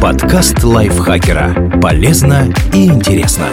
[0.00, 1.80] Подкаст лайфхакера.
[1.80, 3.46] Полезно и интересно.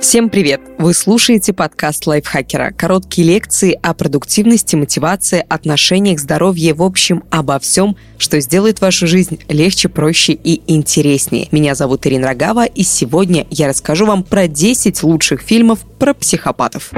[0.00, 0.60] Всем привет!
[0.78, 2.72] Вы слушаете подкаст лайфхакера.
[2.76, 9.38] Короткие лекции о продуктивности, мотивации, отношениях, здоровье, в общем, обо всем, что сделает вашу жизнь
[9.48, 11.48] легче, проще и интереснее.
[11.50, 16.90] Меня зовут Ирина Рогава, и сегодня я расскажу вам про 10 лучших фильмов про психопатов.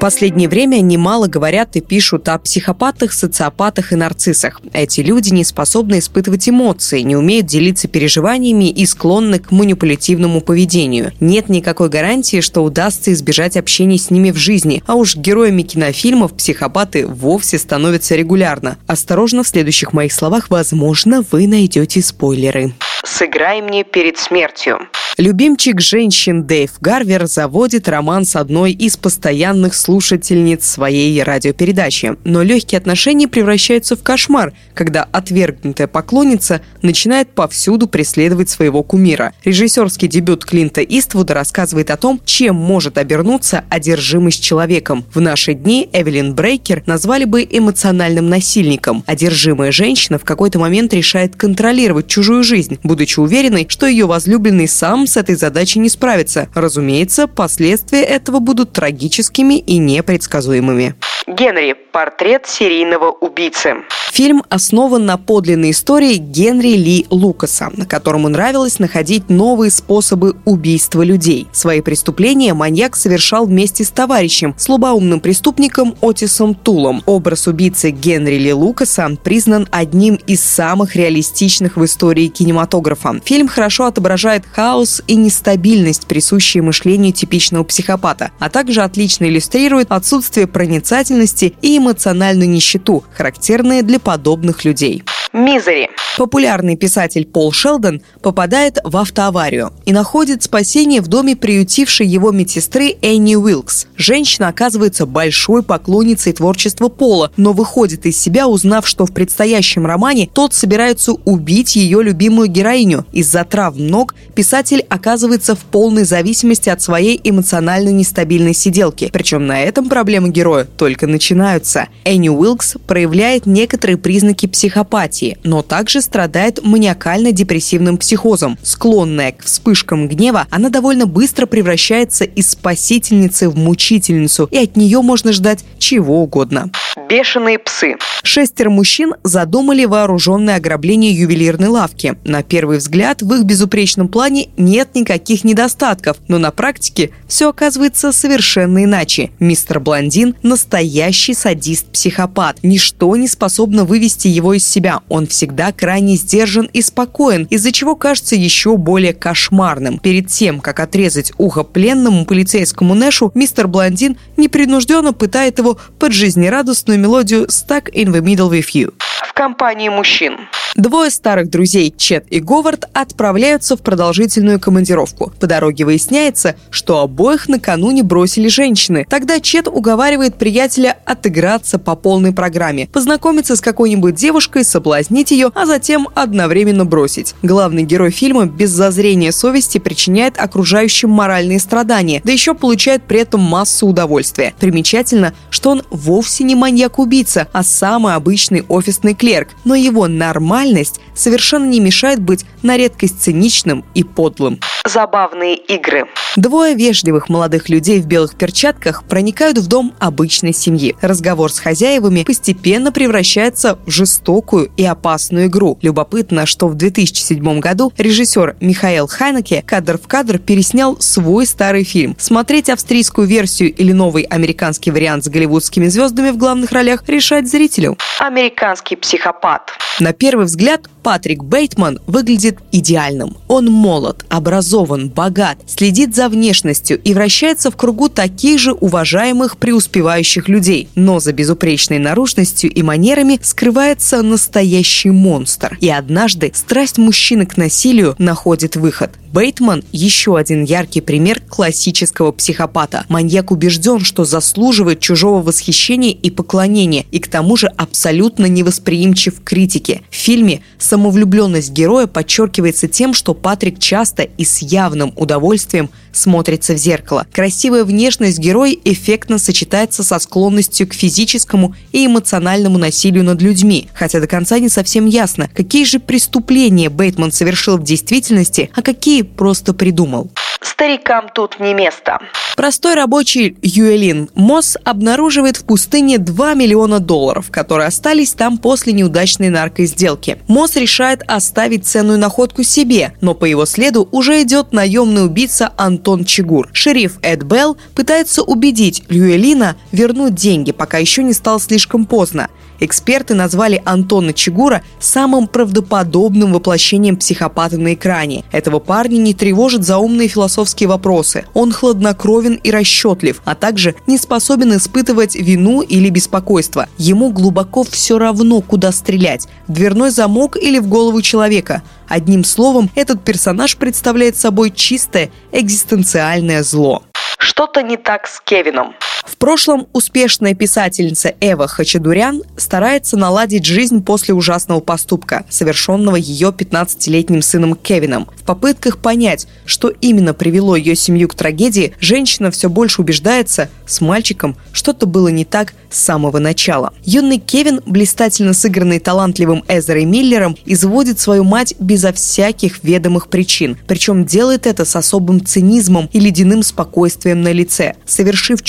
[0.00, 4.60] Последнее время немало говорят и пишут о психопатах, социопатах и нарциссах.
[4.72, 11.12] Эти люди не способны испытывать эмоции, не умеют делиться переживаниями и склонны к манипулятивному поведению.
[11.18, 16.32] Нет никакой гарантии, что удастся избежать общения с ними в жизни, а уж героями кинофильмов
[16.32, 18.78] психопаты вовсе становятся регулярно.
[18.86, 22.72] Осторожно, в следующих моих словах, возможно, вы найдете спойлеры.
[23.04, 24.88] «Сыграй мне перед смертью».
[25.18, 32.16] Любимчик женщин Дэйв Гарвер заводит роман с одной из постоянных слушательниц своей радиопередачи.
[32.22, 39.32] Но легкие отношения превращаются в кошмар, когда отвергнутая поклонница начинает повсюду преследовать своего кумира.
[39.44, 45.04] Режиссерский дебют Клинта Иствуда рассказывает о том, чем может обернуться одержимость человеком.
[45.12, 49.02] В наши дни Эвелин Брейкер назвали бы эмоциональным насильником.
[49.04, 55.06] Одержимая женщина в какой-то момент решает контролировать чужую жизнь, будучи уверенной, что ее возлюбленный сам
[55.06, 56.48] с этой задачей не справится.
[56.52, 60.96] Разумеется, последствия этого будут трагическими и непредсказуемыми.
[61.28, 61.76] Генри.
[61.92, 63.76] Портрет серийного убийцы.
[64.18, 71.02] Фильм основан на подлинной истории Генри Ли Лукаса, на которому нравилось находить новые способы убийства
[71.02, 71.46] людей.
[71.52, 77.04] Свои преступления маньяк совершал вместе с товарищем, слабоумным преступником Отисом Тулом.
[77.06, 83.20] Образ убийцы Генри Ли Лукаса признан одним из самых реалистичных в истории кинематографа.
[83.24, 90.48] Фильм хорошо отображает хаос и нестабильность, присущие мышлению типичного психопата, а также отлично иллюстрирует отсутствие
[90.48, 95.02] проницательности и эмоциональную нищету, характерные для подобных людей.
[95.32, 95.88] Мизери.
[96.16, 102.96] Популярный писатель Пол Шелдон попадает в автоаварию и находит спасение в доме приютившей его медсестры
[103.02, 103.86] Энни Уилкс.
[103.96, 110.28] Женщина оказывается большой поклонницей творчества Пола, но выходит из себя, узнав, что в предстоящем романе
[110.32, 113.06] тот собирается убить ее любимую героиню.
[113.12, 119.10] Из-за травм ног писатель оказывается в полной зависимости от своей эмоционально нестабильной сиделки.
[119.12, 121.86] Причем на этом проблемы героя только начинаются.
[122.04, 128.58] Энни Уилкс проявляет некоторые признаки психопатии, но также страдает маниакально-депрессивным психозом.
[128.62, 135.02] Склонная к вспышкам гнева, она довольно быстро превращается из спасительницы в мучительницу, и от нее
[135.02, 136.70] можно ждать чего угодно.
[137.08, 137.96] Бешеные псы.
[138.22, 142.16] Шестеро мужчин задумали вооруженное ограбление ювелирной лавки.
[142.24, 148.12] На первый взгляд в их безупречном плане нет никаких недостатков, но на практике все оказывается
[148.12, 149.30] совершенно иначе.
[149.38, 152.58] Мистер Блондин– настоящий садист-психопат.
[152.62, 155.00] Ничто не способно вывести его из себя.
[155.08, 159.98] Он всегда крайне сдержан и спокоен, из-за чего кажется еще более кошмарным.
[159.98, 166.98] Перед тем, как отрезать ухо пленному полицейскому Нэшу, мистер Блондин непринужденно пытает его под жизнерадостную
[166.98, 168.92] мелодию «Stuck in the middle with you»
[169.38, 170.36] компании мужчин.
[170.74, 175.32] Двое старых друзей, Чет и Говард, отправляются в продолжительную командировку.
[175.40, 179.06] По дороге выясняется, что обоих накануне бросили женщины.
[179.08, 185.66] Тогда Чет уговаривает приятеля отыграться по полной программе, познакомиться с какой-нибудь девушкой, соблазнить ее, а
[185.66, 187.34] затем одновременно бросить.
[187.42, 193.40] Главный герой фильма без зазрения совести причиняет окружающим моральные страдания, да еще получает при этом
[193.40, 194.52] массу удовольствия.
[194.58, 201.66] Примечательно, что он вовсе не маньяк-убийца, а самый обычный офисный клерк, но его нормальность совершенно
[201.66, 204.58] не мешает быть на редкость циничным и подлым.
[204.84, 206.06] Забавные игры.
[206.36, 210.94] Двое вежливых молодых людей в белых перчатках проникают в дом обычной семьи.
[211.00, 215.78] Разговор с хозяевами постепенно превращается в жестокую и опасную игру.
[215.82, 222.16] Любопытно, что в 2007 году режиссер Михаил Хайнеке кадр в кадр переснял свой старый фильм.
[222.18, 227.96] Смотреть австрийскую версию или новый американский вариант с голливудскими звездами в главных ролях решать зрителю.
[228.20, 229.70] Американский психопат.
[230.00, 233.36] На первый взгляд Патрик Бейтман выглядит идеальным.
[233.48, 240.48] Он молод, образован, богат, следит за внешностью и вращается в кругу таких же уважаемых преуспевающих
[240.48, 240.88] людей.
[240.94, 245.78] Но за безупречной наружностью и манерами скрывается настоящий монстр.
[245.80, 249.12] И однажды страсть мужчины к насилию находит выход.
[249.32, 253.04] Бейтман– еще один яркий пример классического психопата.
[253.08, 259.44] Маньяк убежден, что заслуживает чужого восхищения и поклонения, и к тому же абсолютно невосприимчив к
[259.44, 259.87] критике.
[260.10, 266.76] В фильме самовлюбленность героя подчеркивается тем, что Патрик часто и с явным удовольствием смотрится в
[266.76, 267.26] зеркало.
[267.32, 274.20] Красивая внешность героя эффектно сочетается со склонностью к физическому и эмоциональному насилию над людьми, хотя
[274.20, 279.74] до конца не совсем ясно, какие же преступления Бейтман совершил в действительности, а какие просто
[279.74, 280.30] придумал.
[280.60, 282.18] Старикам тут не место.
[282.56, 289.48] Простой рабочий Юэлин Мосс обнаруживает в пустыне 2 миллиона долларов, которые остались там после неудачной
[289.48, 290.38] наркосделки.
[290.48, 296.24] Мосс решает оставить ценную находку себе, но по его следу уже идет наемный убийца Антон
[296.24, 296.68] Чигур.
[296.72, 302.48] Шериф Эд Белл пытается убедить Юэлина вернуть деньги, пока еще не стало слишком поздно.
[302.80, 308.44] Эксперты назвали Антона Чигура самым правдоподобным воплощением психопата на экране.
[308.52, 311.44] Этого парня не тревожат заумные философские вопросы.
[311.54, 316.88] Он хладнокровен и расчетлив, а также не способен испытывать вину или беспокойство.
[316.98, 321.82] Ему глубоко все равно, куда стрелять– в дверной замок или в голову человека.
[322.08, 327.02] Одним словом, этот персонаж представляет собой чистое экзистенциальное зло.
[327.38, 328.94] Что-то не так с Кевином.
[329.28, 337.42] В прошлом успешная писательница Эва Хачадурян старается наладить жизнь после ужасного поступка, совершенного ее 15-летним
[337.42, 338.26] сыном Кевином.
[338.36, 344.00] В попытках понять, что именно привело ее семью к трагедии, женщина все больше убеждается, с
[344.00, 346.92] мальчиком что-то было не так с самого начала.
[347.04, 353.76] Юный Кевин, блистательно сыгранный талантливым Эзерой Миллером, изводит свою мать безо всяких ведомых причин.
[353.86, 357.94] Причем делает это с особым цинизмом и ледяным спокойствием на лице.
[358.06, 358.62] Совершив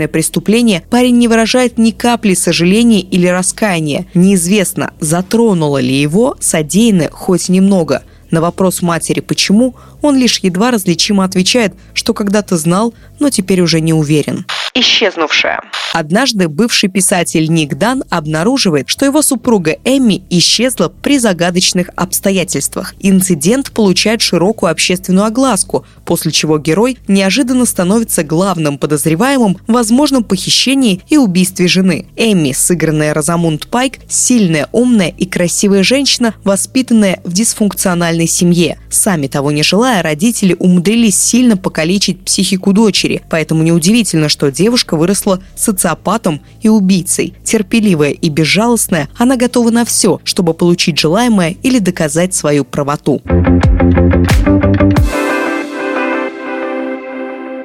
[0.00, 4.06] чудовищное преступление, парень не выражает ни капли сожаления или раскаяния.
[4.14, 8.02] Неизвестно, затронуло ли его содеянное хоть немного.
[8.30, 13.80] На вопрос матери «почему?» он лишь едва различимо отвечает, что когда-то знал, но теперь уже
[13.80, 14.46] не уверен.
[14.74, 15.60] Исчезнувшая.
[15.92, 22.94] Однажды бывший писатель Ник Дан обнаруживает, что его супруга Эмми исчезла при загадочных обстоятельствах.
[23.00, 31.02] Инцидент получает широкую общественную огласку, после чего герой неожиданно становится главным подозреваемым в возможном похищении
[31.08, 32.06] и убийстве жены.
[32.16, 37.32] Эмми, сыгранная Розамунд Пайк, сильная, умная и красивая женщина, воспитанная в
[38.20, 38.78] дисфункциональной семье.
[38.90, 45.40] Сами того не желая, родители умудрились сильно покалечить психику дочери, поэтому неудивительно, что девушка выросла
[45.56, 47.34] социопатом и убийцей.
[47.44, 53.22] Терпеливая и безжалостная, она готова на все, чтобы получить желаемое или доказать свою правоту.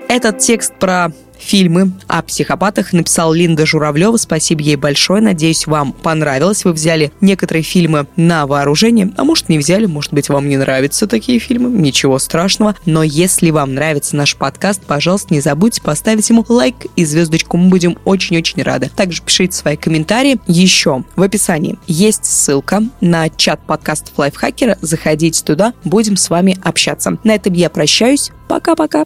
[0.07, 1.11] Этот текст про
[1.45, 4.17] фильмы о психопатах написал Линда Журавлева.
[4.17, 5.21] Спасибо ей большое.
[5.21, 6.65] Надеюсь, вам понравилось.
[6.65, 9.13] Вы взяли некоторые фильмы на вооружение.
[9.15, 9.85] А может, не взяли.
[9.85, 11.69] Может быть, вам не нравятся такие фильмы.
[11.69, 12.75] Ничего страшного.
[12.85, 17.57] Но если вам нравится наш подкаст, пожалуйста, не забудьте поставить ему лайк и звездочку.
[17.57, 18.89] Мы будем очень-очень рады.
[18.95, 20.39] Также пишите свои комментарии.
[20.47, 24.77] Еще в описании есть ссылка на чат подкастов Лайфхакера.
[24.81, 25.73] Заходите туда.
[25.83, 27.17] Будем с вами общаться.
[27.23, 28.31] На этом я прощаюсь.
[28.47, 29.05] Пока-пока.